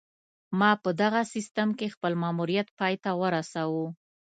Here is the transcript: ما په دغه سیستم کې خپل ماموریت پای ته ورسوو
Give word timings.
ما 0.59 0.71
په 0.83 0.89
دغه 1.01 1.21
سیستم 1.33 1.69
کې 1.77 1.93
خپل 1.95 2.13
ماموریت 2.23 2.67
پای 2.79 2.93
ته 3.03 3.11
ورسوو 3.21 3.85